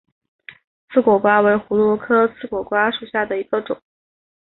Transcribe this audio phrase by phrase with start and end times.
[0.91, 3.79] 刺果瓜为葫芦科刺果瓜属下的一个种。